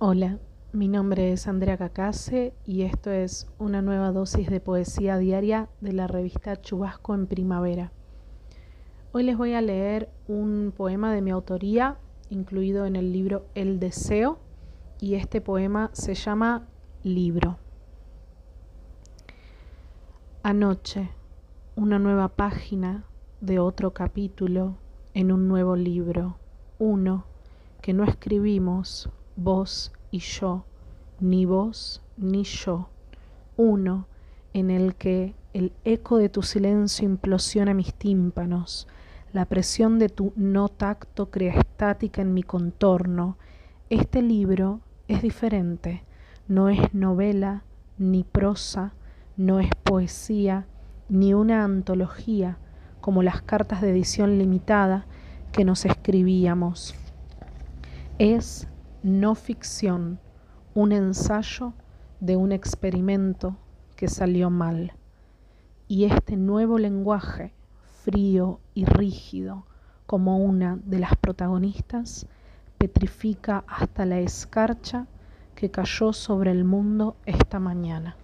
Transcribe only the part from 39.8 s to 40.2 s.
de